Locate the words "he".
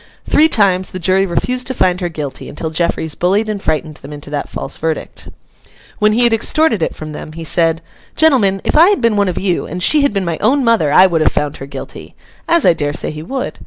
6.13-6.23, 7.33-7.43, 13.11-13.21